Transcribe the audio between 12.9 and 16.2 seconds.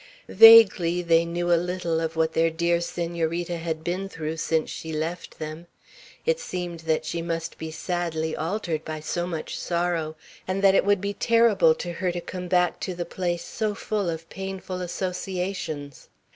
the place so full of painful associations.